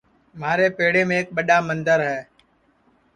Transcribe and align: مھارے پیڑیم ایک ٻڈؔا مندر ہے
مھارے 0.39 0.67
پیڑیم 0.77 1.09
ایک 1.15 1.27
ٻڈؔا 1.35 1.57
مندر 1.67 1.99
ہے 2.09 2.19